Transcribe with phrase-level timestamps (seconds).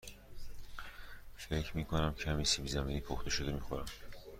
[1.37, 3.85] فکر می کنم کمی سیب زمینی پخته شده می خورم.